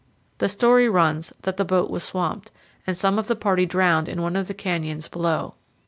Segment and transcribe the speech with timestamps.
[0.39, 2.49] The story runs that the boat was swamped,
[2.87, 5.53] and some of the party drowned in one of the canyons below.